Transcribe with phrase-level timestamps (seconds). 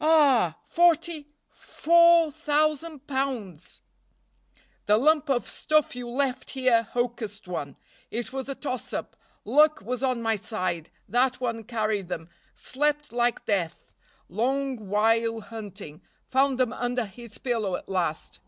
[0.00, 0.56] "Ah!
[0.64, 3.82] forty four thousand pounds."
[4.86, 7.76] "The lump of stuff you left here hocussed one
[8.10, 13.12] it was a toss up luck was on my side that one carried them slept
[13.12, 13.92] like death
[14.30, 18.40] long while hunting found them under his pillow at last."